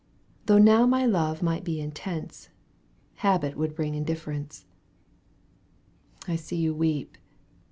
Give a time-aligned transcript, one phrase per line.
[0.47, 2.49] Though now my love might be intense,
[3.17, 4.65] Habit would bring indififerejice.
[6.27, 7.19] I see you weep.